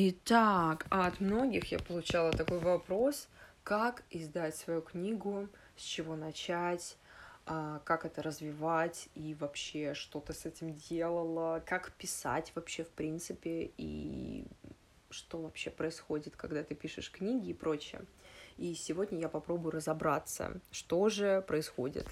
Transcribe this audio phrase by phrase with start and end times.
[0.00, 3.26] Итак, от многих я получала такой вопрос,
[3.64, 6.96] как издать свою книгу, с чего начать,
[7.46, 12.90] а, как это развивать и вообще что ты с этим делала, как писать вообще в
[12.90, 14.46] принципе и
[15.10, 18.02] что вообще происходит, когда ты пишешь книги и прочее.
[18.56, 22.06] И сегодня я попробую разобраться, что же происходит.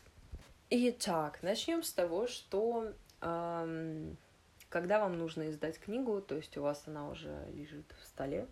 [0.71, 4.16] Итак, начнем с того, что эм,
[4.69, 8.46] когда вам нужно издать книгу, то есть у вас она уже лежит в столе,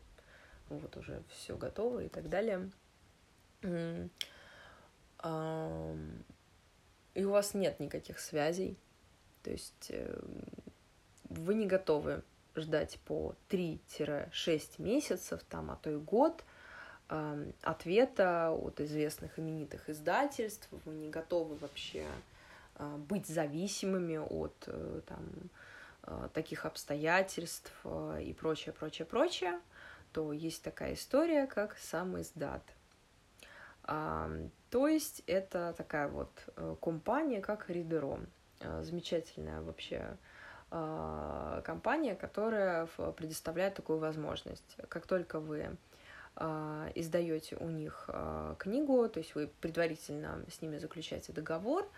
[0.68, 2.70] вот уже все готово и так далее,
[3.62, 4.10] эм,
[7.14, 8.76] и у вас нет никаких связей,
[9.42, 10.20] то есть э,
[11.28, 12.22] вы не готовы
[12.56, 16.44] ждать по 3-6 месяцев, там, а то и год
[17.62, 22.06] ответа от известных именитых издательств, вы не готовы вообще
[22.76, 25.22] э, быть зависимыми от э, там,
[26.32, 29.60] таких обстоятельств э, и прочее, прочее, прочее,
[30.12, 32.62] то есть такая история, как сам издат.
[33.86, 38.20] Э, то есть это такая вот э, компания, как Ридеро.
[38.60, 40.16] Э, замечательная вообще
[40.70, 42.86] компания, которая
[43.16, 44.76] предоставляет такую возможность.
[44.88, 45.76] Как только вы
[46.96, 48.10] издаете у них
[48.58, 51.88] книгу, то есть вы предварительно с ними заключаете договор,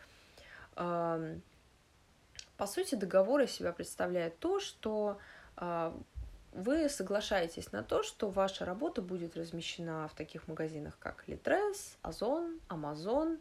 [2.57, 5.19] по сути, договор из себя представляет то, что
[6.53, 12.61] вы соглашаетесь на то, что ваша работа будет размещена в таких магазинах, как Litres, Озон,
[12.69, 13.39] Amazon,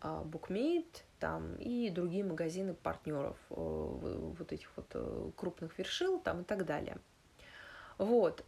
[0.00, 6.44] Bookmate, там и другие магазины партнеров э, вот этих вот э, крупных вершил там и
[6.44, 6.98] так далее.
[7.98, 8.44] Вот.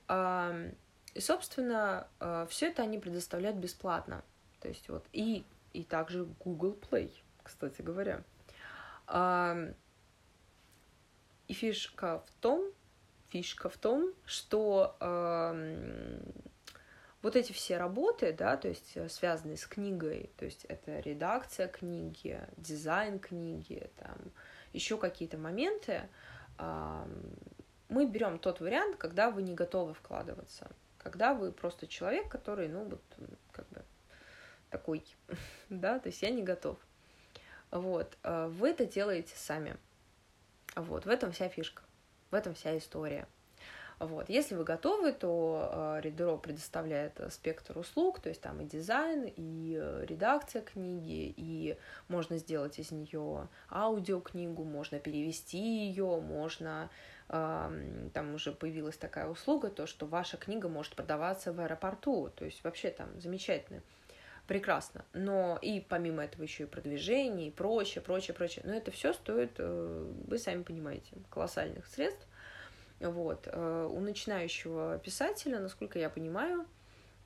[1.14, 2.06] И, собственно,
[2.48, 4.22] все это они предоставляют бесплатно.
[4.60, 7.10] То есть вот и, и также Google Play,
[7.42, 8.22] кстати говоря.
[11.48, 12.70] И фишка в том,
[13.28, 14.96] фишка в том, что
[17.22, 21.66] вот эти все работы, да, то есть э, связанные с книгой, то есть это редакция
[21.66, 24.16] книги, дизайн книги, там
[24.72, 26.08] еще какие-то моменты,
[27.88, 32.84] мы берем тот вариант, когда вы не готовы вкладываться, когда вы просто человек, который, ну
[32.84, 33.02] вот,
[33.50, 33.82] как бы
[34.70, 35.04] такой,
[35.68, 36.78] да, то есть я не готов.
[37.70, 39.76] Вот, э, вы это делаете сами.
[40.78, 41.82] Вот, в этом вся фишка,
[42.30, 43.26] в этом вся история.
[43.98, 44.28] Вот.
[44.28, 49.76] Если вы готовы, то Ридеро э, предоставляет спектр услуг, то есть там и дизайн, и
[49.76, 56.90] э, редакция книги, и можно сделать из нее аудиокнигу, можно перевести ее, можно
[57.28, 62.64] там уже появилась такая услуга, то, что ваша книга может продаваться в аэропорту, то есть
[62.64, 63.82] вообще там замечательно,
[64.48, 65.04] прекрасно.
[65.12, 68.64] Но и помимо этого еще и продвижение, и прочее, прочее, прочее.
[68.66, 72.26] Но это все стоит, э, вы сами понимаете, колоссальных средств.
[72.98, 73.46] Вот.
[73.46, 76.66] Э, у начинающего писателя, насколько я понимаю,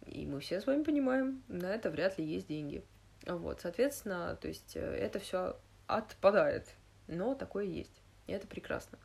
[0.05, 2.85] и мы все с вами понимаем, на это вряд ли есть деньги.
[3.25, 5.57] Вот, соответственно, то есть э, это все
[5.87, 6.69] отпадает,
[7.07, 8.99] но такое есть, и это прекрасно.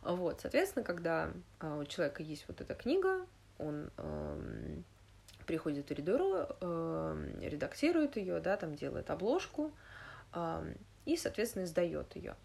[0.00, 1.30] Вот, соответственно, когда
[1.60, 3.26] э, у человека есть вот эта книга,
[3.58, 3.90] он
[5.44, 9.72] приходит в редору, э, редактирует ее, да, там делает обложку
[10.32, 10.74] э,
[11.04, 12.36] и, соответственно, издает ее.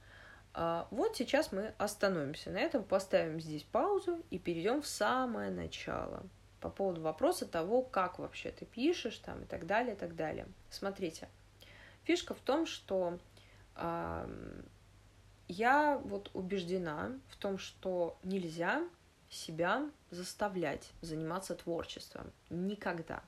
[0.53, 6.23] А, вот сейчас мы остановимся на этом, поставим здесь паузу и перейдем в самое начало
[6.59, 10.47] по поводу вопроса того, как вообще ты пишешь там и так далее, и так далее.
[10.69, 11.29] Смотрите,
[12.03, 13.19] фишка в том, что
[13.75, 14.61] э,
[15.47, 18.87] я вот убеждена в том, что нельзя
[19.29, 22.31] себя заставлять заниматься творчеством.
[22.49, 23.21] Никогда.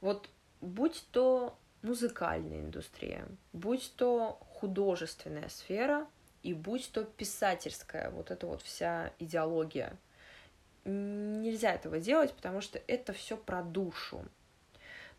[0.00, 0.28] Вот
[0.60, 6.06] будь то музыкальная индустрия, будь то художественная сфера
[6.42, 9.96] и будь то писательская, вот эта вот вся идеология.
[10.84, 14.24] Нельзя этого делать, потому что это все про душу.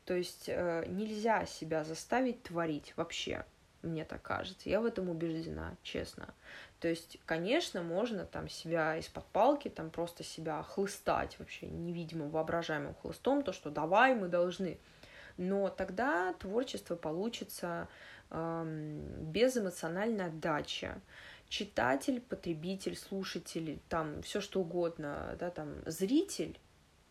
[0.06, 3.46] То есть э, нельзя себя заставить творить вообще,
[3.84, 4.70] мне так кажется.
[4.70, 6.34] Я в этом убеждена, честно.
[6.82, 12.96] То есть, конечно, можно там себя из-под палки, там просто себя хлыстать вообще невидимым, воображаемым
[12.96, 14.78] хлыстом, то, что давай, мы должны–
[15.38, 17.88] но тогда творчество получится
[18.30, 18.64] э,
[19.22, 20.92] без эмоциональной отдачи.
[21.50, 26.58] Читатель, потребитель, слушатель, там все что угодно, да, там зритель,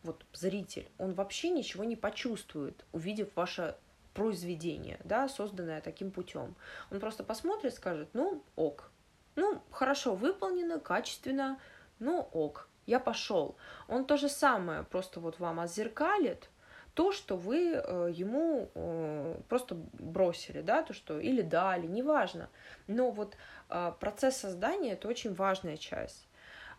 [0.02, 3.76] вот зритель, он вообще ничего не почувствует, увидев ваше
[4.14, 6.54] произведение, да, созданное таким путем.
[6.90, 8.89] Он просто посмотрит, скажет, ну, ок,
[9.36, 11.58] ну, хорошо выполнено, качественно,
[11.98, 13.56] ну, ок, я пошел.
[13.88, 16.50] Он то же самое просто вот вам отзеркалит,
[16.94, 22.50] то, что вы э, ему э, просто бросили, да, то, что или дали, неважно.
[22.88, 23.36] Но вот
[23.68, 26.28] э, процесс создания это очень важная часть,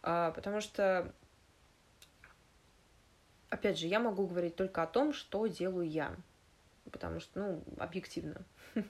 [0.02, 1.14] потому что
[3.50, 6.16] опять же, я могу говорить только о том, что делаю я,
[6.92, 8.44] потому что, ну, объективно.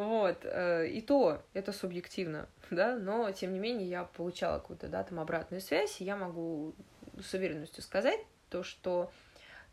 [0.00, 5.04] Вот, э, и то это субъективно, да, но тем не менее я получала какую-то, да,
[5.04, 6.74] там обратную связь, и я могу
[7.22, 9.12] с уверенностью сказать то, что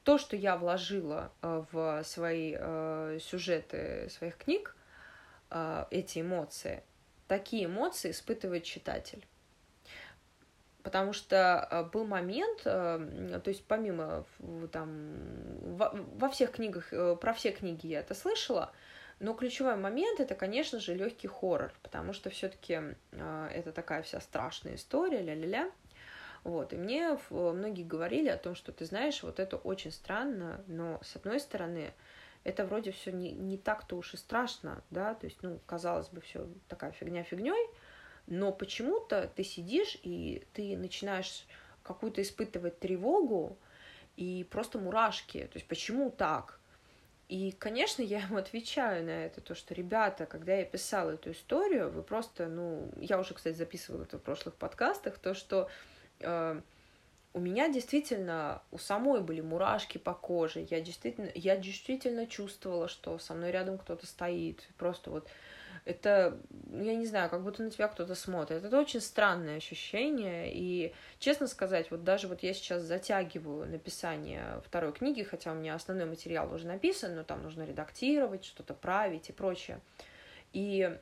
[0.04, 4.76] то, что я вложила э, в свои э, сюжеты своих книг,
[5.92, 6.84] эти эмоции,
[7.30, 9.26] такие эмоции испытывает читатель.
[10.84, 14.26] Потому что был момент, то есть помимо
[14.74, 15.16] там
[15.80, 16.90] во всех книгах,
[17.22, 18.74] про все книги я это слышала,
[19.20, 24.04] но ключевой момент это, конечно же, легкий хоррор, потому что все-таки э, а, это такая
[24.04, 25.72] вся страшная история, ля-ля-ля.
[26.44, 31.00] Вот, и мне многие говорили о том, что ты знаешь, вот это очень странно, но
[31.04, 31.94] с одной стороны,
[32.44, 36.22] это вроде все не, не так-то уж и страшно, да, то есть, ну, казалось бы,
[36.22, 37.68] все такая фигня фигней,
[38.28, 41.46] но почему-то ты сидишь и ты начинаешь
[41.84, 43.58] какую-то испытывать тревогу
[44.16, 46.57] и просто мурашки, то есть почему так?
[47.30, 51.92] И, конечно, я ему отвечаю на это, то, что, ребята, когда я писала эту историю,
[51.92, 55.70] вы просто, ну, я уже, кстати, записывала это в прошлых подкастах, то, что
[56.22, 56.62] э,
[57.34, 63.20] у меня действительно у самой были мурашки по коже, я действительно, я действительно чувствовала, что
[63.20, 65.28] со мной рядом кто-то стоит, просто вот
[65.88, 66.38] это,
[66.70, 68.64] я не знаю, как будто на тебя кто-то смотрит.
[68.64, 74.92] Это очень странное ощущение, и, честно сказать, вот даже вот я сейчас затягиваю написание второй
[74.92, 79.34] книги, хотя у меня основной материал уже написан, но там нужно редактировать, что-то править и
[79.34, 79.80] прочее.
[80.52, 80.98] И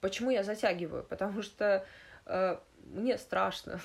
[0.00, 1.04] почему я затягиваю?
[1.08, 1.86] Потому что
[2.26, 3.80] э, мне страшно.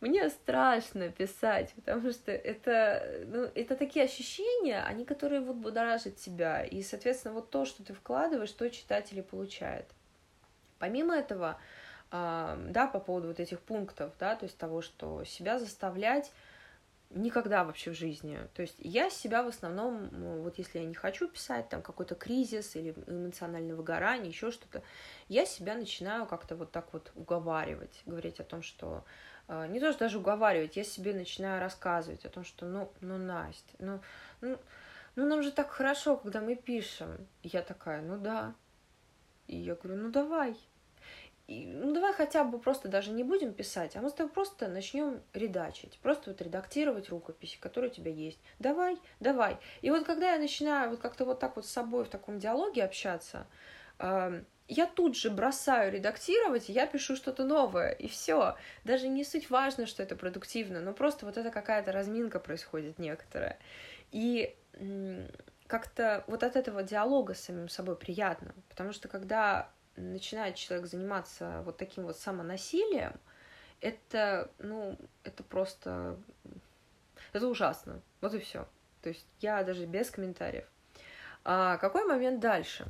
[0.00, 6.64] Мне страшно писать, потому что это, ну, это такие ощущения, они, которые вот будоражат тебя,
[6.64, 9.86] и, соответственно, вот то, что ты вкладываешь, то читатели получают.
[10.78, 11.60] Помимо этого,
[12.12, 16.32] э, да, по поводу вот этих пунктов, да, то есть того, что себя заставлять
[17.10, 18.38] никогда вообще в жизни.
[18.54, 20.08] То есть я себя в основном,
[20.42, 24.82] вот если я не хочу писать, там какой-то кризис или эмоциональное выгорание, еще что-то,
[25.28, 29.02] я себя начинаю как-то вот так вот уговаривать, говорить о том, что а,
[29.66, 33.74] не то, что даже уговаривать, я себе начинаю рассказывать о том, что, ну, ну, Настя,
[33.78, 34.00] ну,
[34.40, 34.58] ну,
[35.16, 37.26] ну, нам же так хорошо, когда мы пишем.
[37.42, 38.54] Я такая, ну да.
[39.48, 40.56] И я говорю, ну давай.
[41.48, 44.68] И, ну давай хотя бы просто даже не будем писать, а мы с тобой просто
[44.68, 48.38] начнем редачить, просто вот редактировать рукописи, которые у тебя есть.
[48.60, 49.56] Давай, давай.
[49.82, 52.84] И вот когда я начинаю вот как-то вот так вот с собой в таком диалоге
[52.84, 53.48] общаться,
[54.68, 58.56] я тут же бросаю редактировать, я пишу что-то новое, и все.
[58.84, 63.58] Даже не суть важно, что это продуктивно, но просто вот это какая-то разминка происходит некоторая.
[64.12, 64.56] И
[65.66, 71.62] как-то вот от этого диалога с самим собой приятно, потому что когда начинает человек заниматься
[71.64, 73.12] вот таким вот самонасилием,
[73.80, 76.16] это, ну, это просто,
[77.32, 78.68] это ужасно, вот и все.
[79.02, 80.66] То есть я даже без комментариев.
[81.44, 82.86] А какой момент дальше?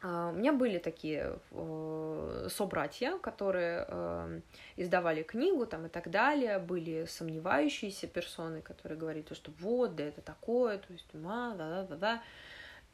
[0.00, 4.40] А, у меня были такие э, собратья, которые э,
[4.76, 10.20] издавали книгу там и так далее, были сомневающиеся персоны, которые говорили, что вот, да это
[10.20, 12.22] такое, то есть ума, да-да-да-да.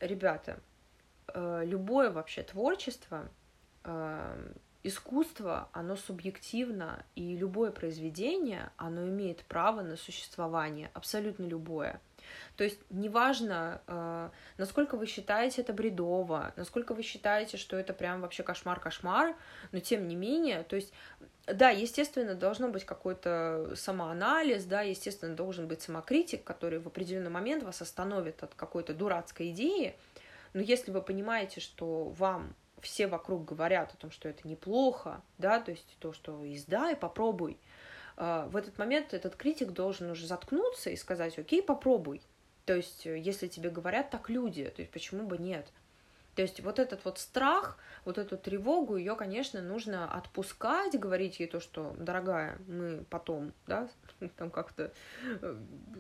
[0.01, 0.59] Ребята,
[1.29, 3.29] э, любое вообще творчество,
[4.83, 12.01] искусство, оно субъективно, и любое произведение, оно имеет право на существование, абсолютно любое.
[12.57, 18.21] То есть неважно, э, насколько вы считаете это бредово, насколько вы считаете, что это прям
[18.21, 19.37] вообще кошмар-кошмар,
[19.73, 20.93] но тем не менее, то есть
[21.47, 27.63] да, естественно, должно быть какой-то самоанализ, да, естественно, должен быть самокритик, который в определенный момент
[27.63, 29.95] вас остановит от какой-то дурацкой идеи,
[30.55, 35.61] но если вы понимаете, что вам все вокруг говорят о том, что это неплохо, да,
[35.61, 37.59] то есть то, что издай, попробуй,
[38.17, 42.23] в этот момент этот критик должен уже заткнуться и сказать, окей, попробуй.
[42.65, 45.67] То есть, э, если тебе говорят так люди, то есть почему бы нет?
[46.35, 51.47] То есть вот этот вот страх, вот эту тревогу, ее, конечно, нужно отпускать, говорить ей
[51.47, 53.89] то, что, дорогая, мы потом, да,
[54.37, 54.93] там как-то
[55.41, 55.57] э,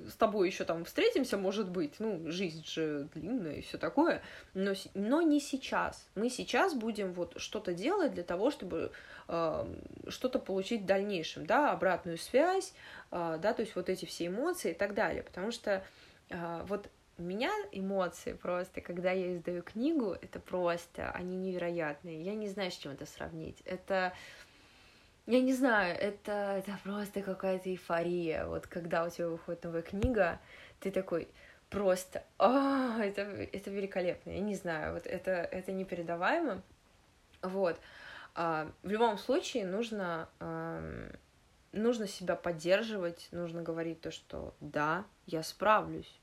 [0.08, 4.22] с тобой еще там встретимся, может быть, ну, жизнь же длинная и все такое,
[4.54, 6.06] но, но не сейчас.
[6.14, 8.90] Мы сейчас будем вот что-то делать для того, чтобы
[9.28, 9.74] э,
[10.08, 12.74] что-то получить в дальнейшем, да, обратную связь,
[13.10, 15.84] э, да, то есть вот эти все эмоции и так далее, потому что
[16.30, 16.88] э, вот
[17.18, 22.22] у меня эмоции просто, когда я издаю книгу, это просто, они невероятные.
[22.22, 23.60] Я не знаю, с чем это сравнить.
[23.64, 24.12] Это,
[25.26, 28.46] я не знаю, это, это просто какая-то эйфория.
[28.46, 30.40] Вот когда у тебя выходит новая книга,
[30.80, 31.28] ты такой
[31.70, 34.30] просто, а, это, это великолепно.
[34.30, 36.62] Я не знаю, вот это, это непередаваемо.
[37.42, 37.78] Вот.
[38.34, 40.28] А, в любом случае нужно
[41.74, 46.20] нужно себя поддерживать, нужно говорить то, что да, я справлюсь.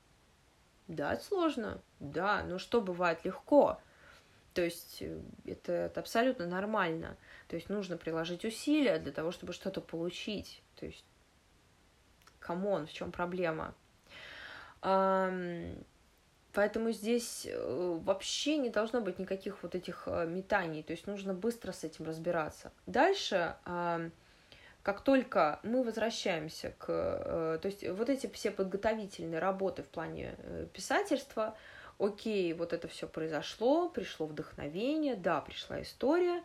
[0.88, 3.80] Да, это сложно, да, но что бывает легко.
[4.54, 7.16] То есть э, это, это абсолютно нормально.
[7.48, 10.62] То есть нужно приложить усилия для того, чтобы что-то получить.
[10.76, 11.06] То есть,
[12.40, 13.74] come on, в чем проблема?
[16.54, 21.34] Поэтому здесь э, вообще не должно быть никаких вот этих э, метаний, то есть нужно
[21.34, 22.74] быстро с этим разбираться.
[22.88, 23.56] Дальше,
[24.84, 26.86] как только мы возвращаемся к...
[26.90, 30.36] Э, то есть вот эти все подготовительные работы в плане
[30.74, 31.56] писательства,
[32.00, 36.44] окей, вот это все произошло, пришло вдохновение, да, пришла история,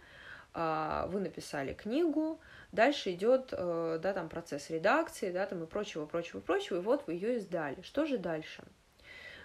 [0.52, 2.40] а, вы написали книгу,
[2.72, 7.14] дальше идет, да, там процесс редакции, да, там и прочего, прочего, прочего, и вот вы
[7.14, 7.80] ее издали.
[7.82, 8.64] Что же дальше?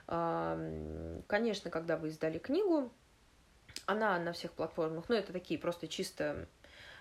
[0.06, 2.92] Конечно, когда вы издали книгу,
[3.86, 6.48] она на всех платформах, ну, это такие просто чисто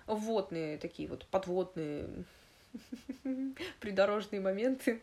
[0.06, 2.08] вводные, такие вот подводные
[3.80, 5.02] придорожные моменты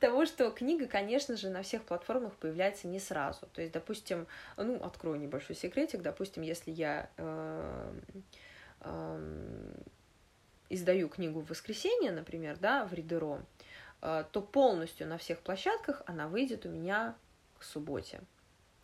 [0.00, 3.46] того, что книга, конечно же, на всех платформах появляется не сразу.
[3.52, 7.92] То есть, допустим, ну, открою небольшой секретик, допустим, если я э,
[8.80, 9.72] э,
[10.68, 13.40] издаю книгу в воскресенье, например, да, в Ридеро,
[14.02, 17.14] Э, то полностью на всех площадках она выйдет у меня
[17.58, 18.20] к субботе.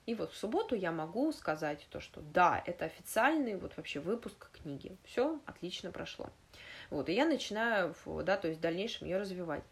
[0.06, 4.48] И вот в субботу я могу сказать то, что да, это официальный вот вообще выпуск
[4.52, 4.96] книги.
[5.04, 6.30] Все отлично прошло.
[6.90, 7.94] Вот, и я начинаю,
[8.24, 9.64] да, то есть в дальнейшем ее развивать.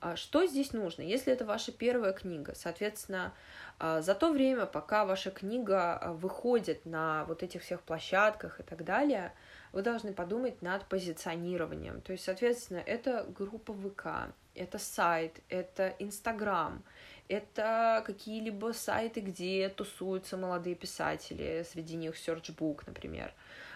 [0.00, 1.02] А что здесь нужно?
[1.02, 3.32] Если это ваша первая книга, соответственно,
[3.80, 8.62] э, за то время, пока ваша книга э, выходит на вот этих всех площадках и
[8.62, 9.32] так далее,
[9.72, 12.02] вы должны подумать над позиционированием.
[12.02, 16.82] То есть, соответственно, это группа ВК, это сайт, это Инстаграм,
[17.28, 23.32] это какие-либо сайты, где тусуются молодые писатели, среди них Searchbook, например.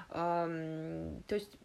[0.09, 1.57] То есть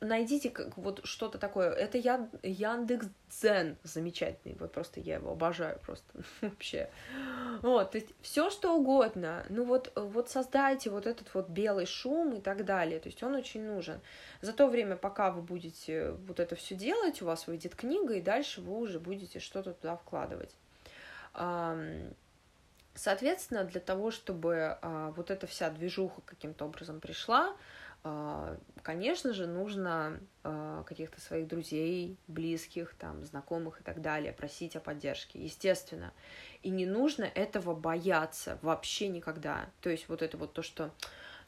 [0.00, 1.70] найдите как вот что-то такое.
[1.70, 6.90] Это я Яндекс Дзен замечательный, вот просто я его обожаю просто вообще.
[7.62, 12.34] Вот, то есть все что угодно, ну вот, вот создайте вот этот вот белый шум
[12.34, 14.00] и так далее, то есть он очень нужен.
[14.40, 18.22] За то время, пока вы будете вот это все делать, у вас выйдет книга, и
[18.22, 20.54] дальше вы уже будете что-то туда вкладывать.
[22.94, 27.56] Соответственно, для того, чтобы а, вот эта вся движуха каким-то образом пришла,
[28.02, 34.74] а, конечно же, нужно а, каких-то своих друзей, близких, там, знакомых и так далее просить
[34.74, 36.12] о поддержке, естественно.
[36.62, 39.70] И не нужно этого бояться вообще никогда.
[39.80, 40.90] То есть вот это вот то, что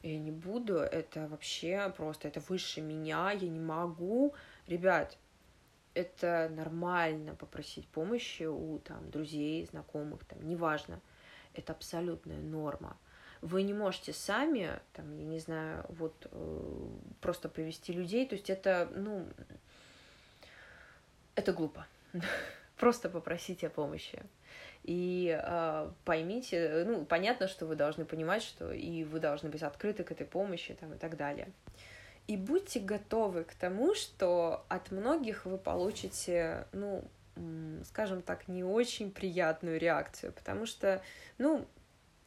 [0.01, 4.33] я не буду, это вообще просто, это выше меня, я не могу.
[4.67, 5.17] Ребят,
[5.93, 10.99] это нормально попросить помощи у там, друзей, знакомых, там, неважно.
[11.53, 12.97] Это абсолютная норма.
[13.41, 16.87] Вы не можете сами, там, я не знаю, вот э,
[17.21, 19.27] просто привести людей, то есть это, ну,
[21.35, 21.85] это глупо.
[22.77, 24.23] Просто попросите о помощи.
[24.83, 30.03] И э, поймите, ну, понятно, что вы должны понимать, что и вы должны быть открыты
[30.03, 31.51] к этой помощи там, и так далее.
[32.27, 37.03] И будьте готовы к тому, что от многих вы получите, ну,
[37.85, 41.01] скажем так, не очень приятную реакцию, потому что,
[41.37, 41.65] ну,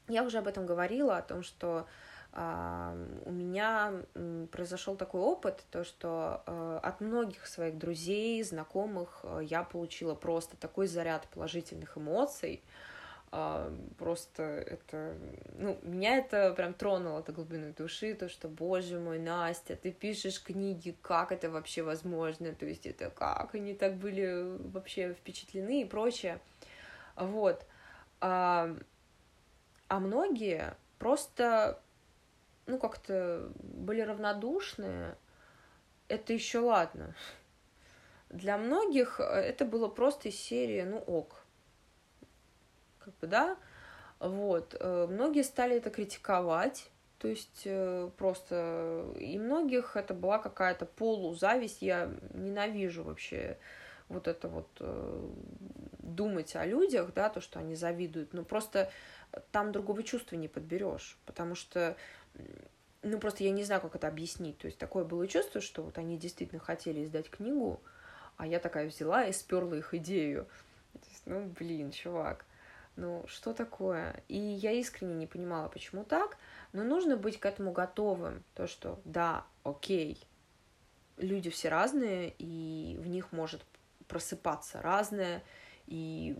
[0.08, 1.86] я уже об этом говорила, о том, что
[2.32, 3.92] э, у меня
[4.52, 10.56] произошел такой опыт, то, что э, от многих своих друзей, знакомых э, я получила просто
[10.56, 12.62] такой заряд положительных эмоций,
[13.98, 15.16] просто это,
[15.58, 20.42] ну, меня это прям тронуло до глубины души, то, что, боже мой, Настя, ты пишешь
[20.42, 25.84] книги, как это вообще возможно, то есть это как они так были вообще впечатлены и
[25.84, 26.40] прочее,
[27.16, 27.66] вот,
[28.20, 28.74] а
[29.88, 31.80] многие просто,
[32.66, 35.14] ну, как-то были равнодушны.
[36.08, 37.14] Это еще ладно.
[38.30, 41.45] Для многих это было просто из серии, ну, ок.
[43.06, 43.56] Как бы, да?
[44.18, 44.74] Вот.
[44.80, 51.82] Э, многие стали это критиковать, то есть э, просто и многих это была какая-то полузависть.
[51.82, 53.58] Я ненавижу вообще
[54.08, 55.30] вот это вот э,
[56.00, 58.32] думать о людях, да, то, что они завидуют.
[58.32, 58.90] Ну, просто
[59.52, 61.96] там другого чувства не подберешь, потому что,
[63.02, 64.58] ну, просто я не знаю, как это объяснить.
[64.58, 67.80] То есть такое было чувство, что вот они действительно хотели издать книгу,
[68.36, 70.48] а я такая взяла и сперла их идею.
[70.92, 72.44] То есть, ну, блин, чувак,
[72.96, 74.22] ну, что такое?
[74.28, 76.38] И я искренне не понимала, почему так,
[76.72, 78.42] но нужно быть к этому готовым.
[78.54, 80.18] То, что да, окей,
[81.16, 83.62] люди все разные, и в них может
[84.08, 85.42] просыпаться разное,
[85.86, 86.36] и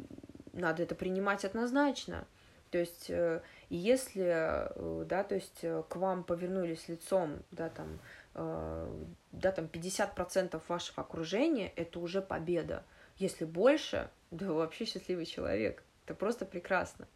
[0.53, 2.27] надо это принимать однозначно.
[2.71, 8.01] То есть, э, если, э, да, то есть э, к вам повернулись лицом, да, там,
[8.35, 12.85] да, там 50% вашего окружения— это уже победа.
[13.17, 15.83] Если больше, да вообще счастливый человек.
[16.07, 17.09] Это просто прекрасно.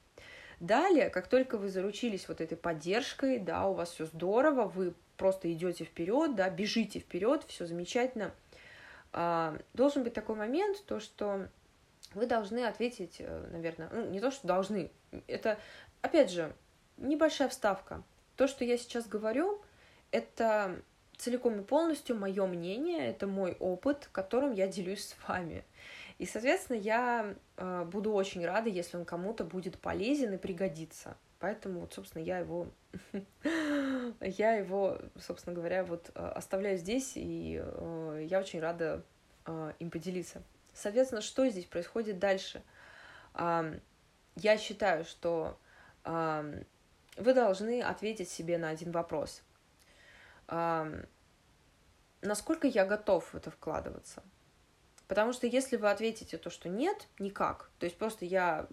[0.59, 5.51] Далее, как только вы заручились вот этой поддержкой, да, у вас все здорово, вы просто
[5.53, 8.33] идете вперед, да, бежите вперед, все замечательно.
[9.13, 11.49] А, должен быть такой момент, то что
[12.15, 14.91] вы должны ответить, э, наверное, ну, не то, что должны,
[15.29, 15.57] это,
[16.03, 16.53] опять же,
[16.97, 18.03] небольшая вставка.
[18.35, 19.63] То, что я сейчас говорю,
[20.11, 20.83] это
[21.17, 25.65] целиком и полностью мое мнение, это мой опыт, которым я делюсь с вами.
[26.21, 31.17] И, соответственно, я э, буду очень рада, если он кому-то будет полезен и пригодится.
[31.39, 32.69] Поэтому, вот, собственно, я его,
[34.21, 39.03] я его, собственно говоря, вот э, оставляю здесь, и э, я очень рада
[39.79, 40.43] им поделиться.
[40.75, 42.63] Соответственно, что здесь происходит дальше?
[43.35, 45.59] Я считаю, что
[46.05, 49.43] вы должны ответить себе на один вопрос.
[52.23, 54.23] Насколько я готов в это вкладываться?
[55.11, 58.69] Потому что если вы ответите то, что нет, никак, то есть просто я,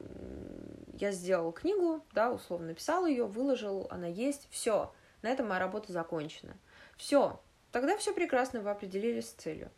[0.93, 5.91] я сделал книгу, да, условно написал ее, выложил, она есть, все, на этом моя работа
[5.91, 6.55] закончена.
[6.95, 7.41] Все,
[7.71, 9.71] тогда все прекрасно, вы определились с целью.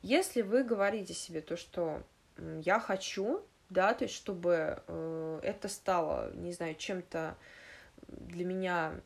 [0.00, 2.02] Если вы говорите себе то, что
[2.36, 3.40] я хочу,
[3.70, 7.36] да, то есть чтобы э, это стало, не знаю, чем-то
[8.08, 9.00] для меня,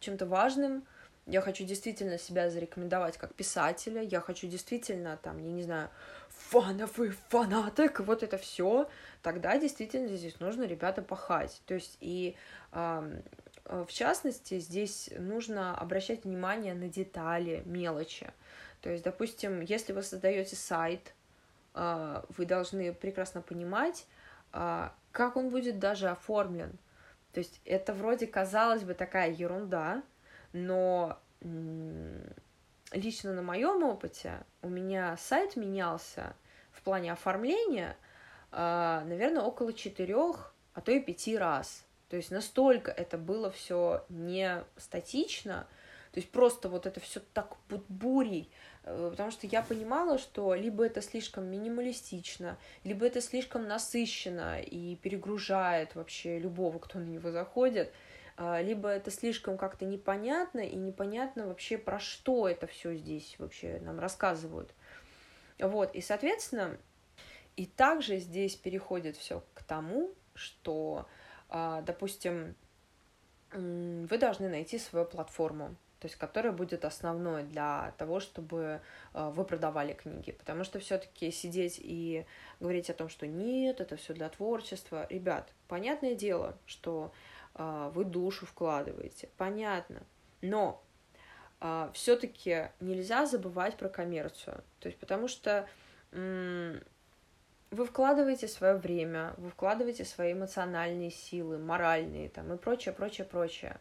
[0.00, 0.88] чем-то важным,
[1.26, 5.88] я хочу действительно себя зарекомендовать как писателя, я хочу действительно, там, я не знаю,
[6.28, 8.88] фановый фанаток, вот это все,
[9.22, 11.62] тогда действительно здесь нужно, ребята, пахать.
[11.66, 12.36] То есть и
[12.72, 13.20] э,
[13.66, 18.32] в частности здесь нужно обращать внимание на детали, мелочи.
[18.80, 21.14] То есть, допустим, если вы создаете сайт,
[21.74, 24.06] э, вы должны прекрасно понимать,
[24.52, 26.78] э, как он будет даже оформлен.
[27.32, 30.02] То есть это вроде казалось бы такая ерунда,
[30.52, 31.18] но
[32.92, 36.34] лично на моем опыте у меня сайт менялся
[36.72, 37.96] в плане оформления,
[38.50, 41.84] а, наверное, около четырех, а то и пяти раз.
[42.08, 45.66] То есть настолько это было все не статично,
[46.12, 48.50] то есть просто вот это все так вот бурей,
[48.84, 54.96] э, потому что я понимала, что либо это слишком минималистично, либо это слишком насыщенно и
[54.96, 57.90] перегружает вообще любого, кто на него заходит,
[58.38, 64.00] либо это слишком как-то непонятно и непонятно вообще про что это все здесь вообще нам
[64.00, 64.74] рассказывают.
[65.58, 66.78] Вот, и, соответственно,
[67.56, 71.06] и также здесь переходит все к тому, что,
[71.48, 72.54] а, допустим,
[73.52, 78.80] вы должны найти свою платформу, то есть которая будет основной для того, чтобы
[79.12, 80.32] а, вы продавали книги.
[80.32, 82.26] Потому что все-таки сидеть и
[82.58, 85.06] говорить о том, что нет, это все для творчества.
[85.10, 87.12] Ребят, понятное дело, что а,
[87.54, 90.02] вы душу вкладываете, понятно.
[90.40, 90.82] Но
[91.60, 94.64] а, все-таки нельзя забывать про коммерцию.
[94.80, 95.68] То есть, потому что
[97.72, 103.80] вы вкладываете свое время, вы вкладываете свои эмоциональные силы, моральные там и прочее, прочее, прочее.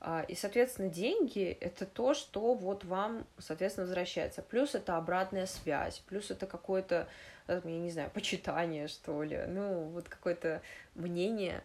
[0.00, 4.40] А, и, соответственно, деньги— это то, что вот вам, соответственно, возвращается.
[4.42, 7.08] Плюс это обратная связь, плюс это какое-то,
[7.48, 10.62] я не знаю, почитание, что ли, ну, вот какое-то
[10.94, 11.62] мнение.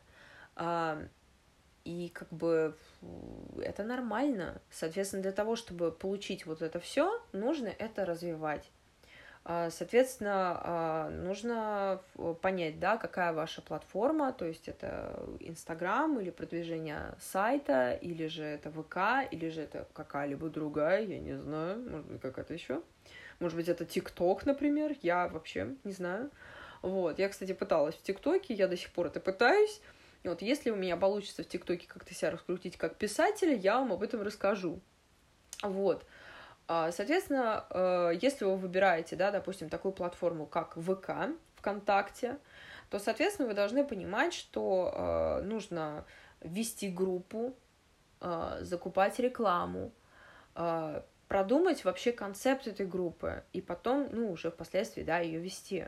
[1.86, 2.78] И как бы
[3.62, 4.62] это нормально.
[4.72, 8.70] Соответственно, для того, чтобы получить вот это все, нужно это развивать.
[9.46, 12.02] А, соответственно, а, нужно
[12.42, 18.72] понять, да, какая ваша платформа, то есть это Инстаграм или продвижение сайта, или же это
[18.72, 22.82] ВК, или же это какая-либо другая, я не знаю, может быть, какая-то еще.
[23.40, 26.32] Может быть, это ТикТок, например, я вообще не знаю.
[26.82, 29.82] Вот, я, кстати, пыталась в ТикТоке, я до сих пор это пытаюсь,
[30.24, 33.92] и вот если у меня получится в ТикТоке как-то себя раскрутить как писателя, я вам
[33.92, 34.80] об этом расскажу.
[35.62, 36.06] Вот.
[36.68, 42.38] А, соответственно, э, если вы выбираете, да, допустим, такую платформу, как ВК, ВКонтакте,
[42.90, 46.06] то, соответственно, вы должны понимать, что э, нужно
[46.40, 47.56] вести группу,
[48.22, 49.92] э, закупать рекламу,
[51.28, 55.88] продумать вообще концепт этой группы и потом, ну, уже впоследствии, да, ее вести.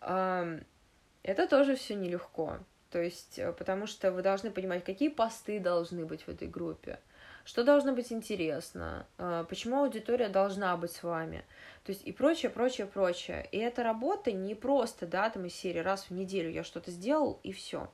[0.00, 2.58] Это тоже все нелегко.
[2.96, 6.98] То есть, э, потому что вы должны понимать, какие посты должны быть в этой группе,
[7.44, 11.44] что должно быть интересно, э, почему аудитория должна быть с вами,
[11.84, 13.46] то есть и прочее, прочее, прочее.
[13.52, 17.38] И эта работа не просто, да, там из серии раз в неделю я что-то сделал
[17.42, 17.90] и все.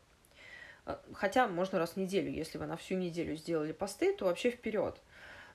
[0.87, 4.53] Э, хотя можно раз в неделю, если вы на всю неделю сделали посты, то вообще
[4.53, 5.01] вперед.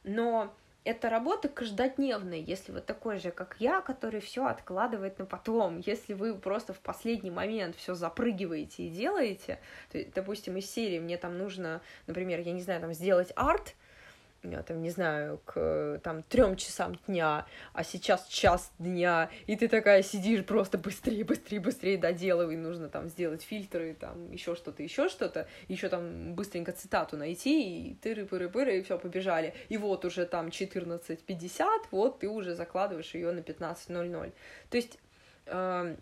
[0.03, 0.53] Но
[0.87, 6.13] это работа каждодневная, если вы такой же, как я, который все откладывает на потом, если
[6.13, 9.59] вы просто в последний момент все запрыгиваете и делаете,
[9.91, 13.75] то, допустим, из серии мне там нужно, например, я не знаю, там сделать арт,
[14.67, 20.03] там, не знаю, к там трем часам дня, а сейчас час дня, и ты такая
[20.03, 25.47] сидишь просто быстрее, быстрее, быстрее доделывай, нужно там сделать фильтры, там еще что-то, еще что-то,
[25.67, 29.53] еще там быстренько цитату найти, и тыры-пыры-пыры, и все, побежали.
[29.69, 34.33] И вот уже там 14.50, вот ты уже закладываешь ее на 15.00.
[34.69, 34.99] То есть
[35.45, 35.95] э,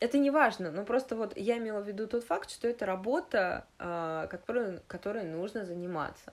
[0.00, 3.66] это не важно, но просто вот я имела в виду тот факт, что это работа,
[3.78, 6.32] э, которой, которой нужно заниматься.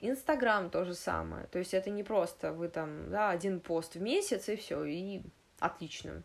[0.00, 1.46] Инстаграм то же самое.
[1.46, 5.22] То есть это не просто вы там, да, один пост в месяц и все, и
[5.58, 6.22] отлично.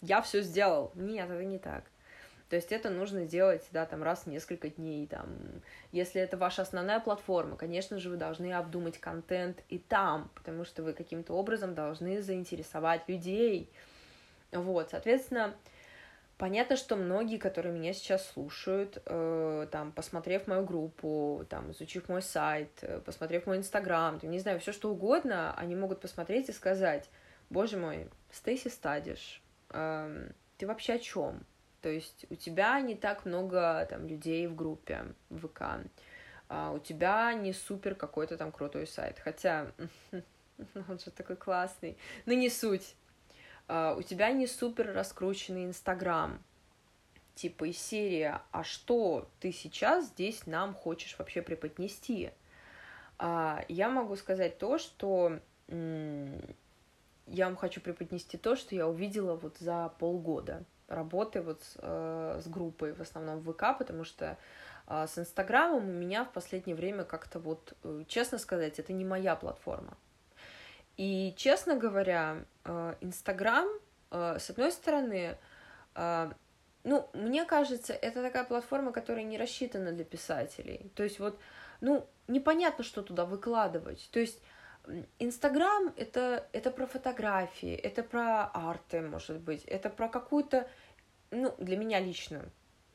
[0.00, 0.92] Я все сделал.
[0.94, 1.84] Нет, это не так.
[2.48, 5.28] То есть это нужно делать, да, там раз в несколько дней, там.
[5.92, 10.82] Если это ваша основная платформа, конечно же, вы должны обдумать контент и там, потому что
[10.82, 13.70] вы каким-то образом должны заинтересовать людей.
[14.50, 15.54] Вот, соответственно,
[16.40, 22.22] Понятно, что многие, которые меня сейчас слушают, э, там, посмотрев мою группу, там, изучив мой
[22.22, 27.10] сайт, э, посмотрев мой инстаграм, не знаю, все что угодно, они могут посмотреть и сказать,
[27.50, 31.44] боже мой, Стейси Стадиш, э, ты вообще о чем?
[31.82, 35.62] То есть у тебя не так много там людей в группе в ВК,
[36.48, 39.72] а у тебя не супер какой-то там крутой сайт, хотя
[40.88, 42.96] он же такой классный, но не суть.
[43.70, 46.42] Uh, у тебя не супер раскрученный Инстаграм,
[47.36, 52.32] типа из серии «А что ты сейчас здесь нам хочешь вообще преподнести?»
[53.20, 59.58] uh, Я могу сказать то, что я вам хочу преподнести то, что я увидела вот
[59.58, 64.36] за полгода работы вот с, uh, с группой, в основном в ВК, потому что
[64.88, 69.36] с Инстаграмом у меня в последнее время как-то вот, э, честно сказать, это не моя
[69.36, 69.96] платформа.
[71.00, 73.66] И, честно говоря, э, Инстаграм,
[74.10, 75.38] э, с одной стороны,
[75.94, 76.30] э,
[76.84, 80.90] ну, мне кажется, это такая платформа, которая не рассчитана для писателей.
[80.94, 81.38] То есть вот,
[81.80, 84.10] ну, непонятно, что туда выкладывать.
[84.12, 84.42] То есть
[85.18, 90.68] Инстаграм это, это про фотографии, это про арты, может быть, это про какую-то,
[91.30, 92.44] ну, для меня лично,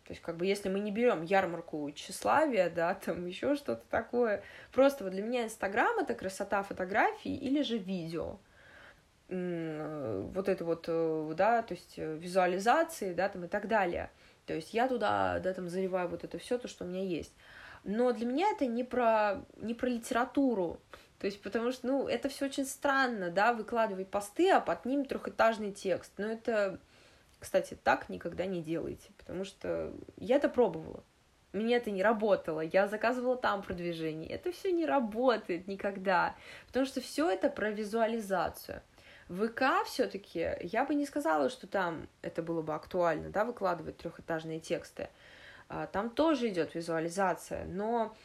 [0.05, 4.43] то есть, как бы, если мы не берем ярмарку тщеславия, да, там еще что-то такое,
[4.71, 8.37] просто вот для меня Инстаграм— это красота фотографий или же видео.
[9.27, 14.11] Вот это вот, э, да, то есть э, визуализации, да, там и так далее.
[14.45, 17.33] То есть я туда, да, там заливаю вот это все то, что у меня есть.
[17.83, 20.79] Но для меня это не про, не про литературу,
[21.17, 25.05] то есть, потому что, ну, это все очень странно, да, выкладывать посты, а под ним
[25.05, 26.11] трехэтажный текст.
[26.17, 26.79] Но это,
[27.45, 31.03] кстати, так никогда не делайте, потому что я это пробовала.
[31.53, 34.31] Мне это не работало, я заказывала там продвижение.
[34.31, 38.81] Это все не работает никогда, потому что все это про визуализацию.
[39.29, 44.59] ВК все-таки я бы не сказала, что там это было бы актуально, да, выкладывать трехэтажные
[44.59, 45.09] тексты.
[45.69, 48.15] А, там тоже идет визуализация, но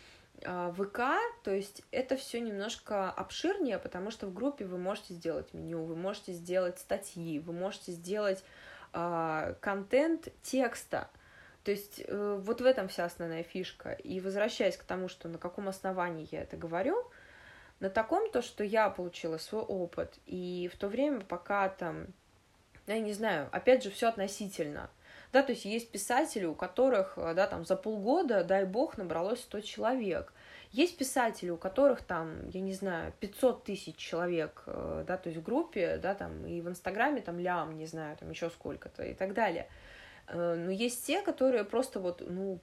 [0.47, 1.01] а, ВК,
[1.45, 5.95] то есть это все немножко обширнее, потому что в группе вы можете сделать меню, вы
[5.95, 8.43] можете сделать статьи, вы можете сделать
[8.93, 11.09] контент текста.
[11.65, 13.93] То есть э, вот в этом вся основная фишка.
[13.93, 17.07] И возвращаясь к тому, что на каком основании я это говорю,
[17.81, 22.09] на таком то, что я получила свой опыт, и в то время, пока там,
[22.87, 24.91] я не знаю, опять же, все относительно.
[25.33, 29.61] Да, то есть есть писатели, у которых, да, там за полгода, дай бог, набралось 100
[29.61, 30.33] человек.
[30.73, 35.41] Есть писатели, у которых там, я не знаю, 500 тысяч человек, э, да, то есть
[35.41, 39.15] в группе, да, там, и в Инстаграме там лям, не знаю, там еще сколько-то и
[39.15, 39.69] так далее.
[40.29, 42.61] Э, но есть те, которые просто вот, ну,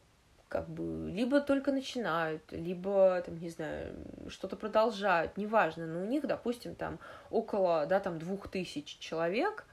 [0.47, 3.93] как бы, либо только начинают, либо, там, не знаю,
[4.29, 9.65] что-то продолжают, неважно, но у них, допустим, там около, да, там двух тысяч человек,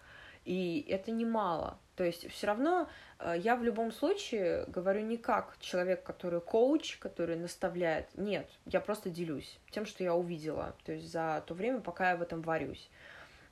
[0.45, 1.79] и это немало.
[1.97, 6.99] То есть все равно э, я в любом случае говорю не как человек, который коуч,
[6.99, 8.09] который наставляет.
[8.17, 10.75] Нет, я просто делюсь тем, что я увидела.
[10.85, 12.91] То есть за то время, пока я в этом варюсь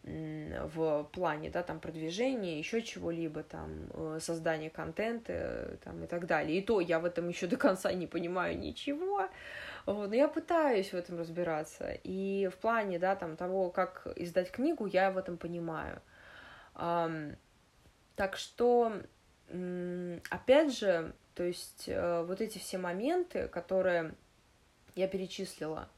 [0.05, 6.59] в плане, да, там, продвижения, еще чего-либо, там, э, создания контента, там, и так далее.
[6.59, 9.29] И то я в этом еще до конца не понимаю ничего,
[9.87, 11.93] вот, но я пытаюсь в этом разбираться.
[12.03, 16.03] И в плане, да, там, того, как издать книгу, я в этом понимаю.
[18.17, 18.93] Так что,
[19.49, 24.15] опять же, то есть э, вот эти все моменты, которые
[24.95, 25.89] я перечислила,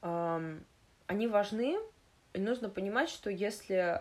[0.00, 1.78] они важны,
[2.32, 4.00] и нужно понимать, что если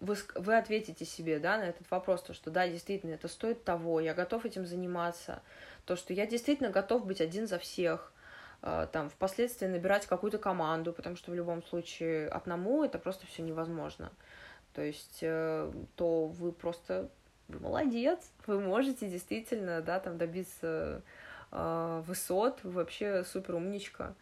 [0.00, 4.00] вы, вы ответите себе да, на этот вопрос, то, что да, действительно, это стоит того,
[4.00, 5.42] я готов этим заниматься,
[5.84, 8.12] то, что я действительно готов быть один за всех,
[8.62, 13.42] а, там, впоследствии набирать какую-то команду, потому что в любом случае одному это просто все
[13.42, 14.12] невозможно.
[14.76, 17.08] То есть, э, то вы просто
[17.48, 21.02] вы молодец, вы можете действительно, да, там добиться
[21.50, 24.14] э, высот, вообще супер умничка.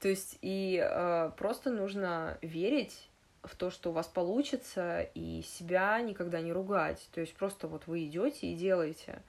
[0.00, 3.10] То есть и э, просто нужно верить
[3.42, 7.06] в то, что у вас получится, и себя никогда не ругать.
[7.12, 9.20] То есть просто вот вы идете и делаете.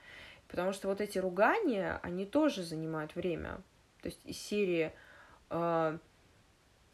[0.48, 3.62] Потому что вот эти ругания, они тоже занимают время.
[4.02, 4.94] То есть из серии
[5.50, 5.98] э,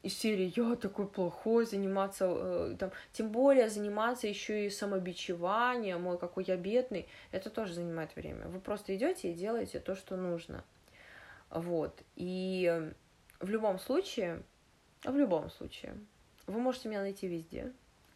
[0.06, 6.20] из серии я такой плохой, заниматься э, там, тем более заниматься еще и самобичеванием, мой
[6.20, 8.48] какой я бедный, это тоже занимает время.
[8.48, 10.64] Вы просто идете и делаете то, что нужно.
[11.50, 12.04] Вот.
[12.16, 12.92] И
[13.40, 14.44] в любом случае,
[15.04, 15.98] в любом случае,
[16.46, 17.74] вы можете меня найти везде,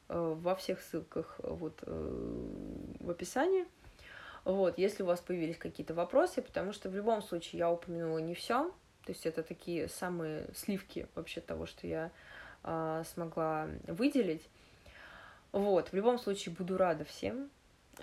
[0.09, 3.65] э, во всех ссылках э, вот э, в описании.
[4.45, 8.35] Вот, если у вас появились какие-то вопросы, потому что в любом случае я упомянула не
[8.35, 8.71] все,
[9.09, 12.11] то есть это такие самые сливки вообще того, что я
[12.63, 14.47] э, смогла выделить.
[15.51, 17.49] Вот, в любом случае буду рада всем,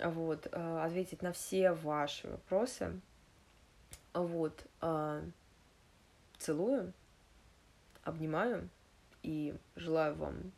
[0.03, 2.99] вот, э, ответить на все ваши вопросы.
[4.13, 5.23] Вот, э,
[6.39, 6.91] целую,
[8.03, 8.67] обнимаю
[9.23, 10.51] и желаю вам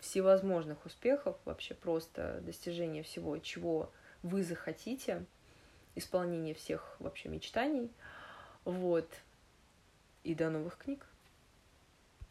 [0.00, 3.92] всевозможных успехов, вообще просто достижения всего, чего
[4.24, 5.24] вы захотите,
[5.94, 7.92] исполнение всех вообще мечтаний.
[8.64, 9.08] Вот.
[10.24, 11.06] И до новых книг.